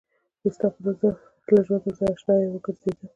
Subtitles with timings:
[0.55, 1.09] ستا په رضا
[1.53, 3.07] له ژونده زه اشنايه وګرځېدم